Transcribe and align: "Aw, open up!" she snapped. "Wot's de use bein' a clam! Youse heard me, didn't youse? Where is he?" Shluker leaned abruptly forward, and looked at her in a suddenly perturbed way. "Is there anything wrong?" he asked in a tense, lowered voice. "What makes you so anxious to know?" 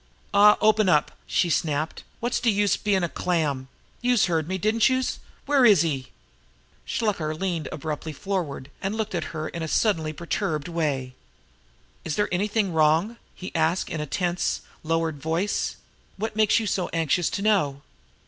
"Aw, 0.33 0.57
open 0.61 0.89
up!" 0.89 1.11
she 1.27 1.47
snapped. 1.51 2.03
"Wot's 2.21 2.39
de 2.39 2.49
use 2.49 2.75
bein' 2.75 3.03
a 3.03 3.07
clam! 3.07 3.67
Youse 4.01 4.25
heard 4.25 4.47
me, 4.47 4.57
didn't 4.57 4.89
youse? 4.89 5.19
Where 5.45 5.63
is 5.63 5.83
he?" 5.83 6.07
Shluker 6.87 7.35
leaned 7.39 7.69
abruptly 7.71 8.11
forward, 8.11 8.71
and 8.81 8.95
looked 8.95 9.13
at 9.13 9.25
her 9.25 9.47
in 9.47 9.61
a 9.61 9.67
suddenly 9.67 10.11
perturbed 10.11 10.67
way. 10.67 11.13
"Is 12.03 12.15
there 12.15 12.29
anything 12.31 12.73
wrong?" 12.73 13.17
he 13.35 13.53
asked 13.53 13.91
in 13.91 14.01
a 14.01 14.07
tense, 14.07 14.61
lowered 14.81 15.21
voice. 15.21 15.75
"What 16.17 16.35
makes 16.35 16.59
you 16.59 16.65
so 16.65 16.89
anxious 16.91 17.29
to 17.29 17.43
know?" 17.43 17.83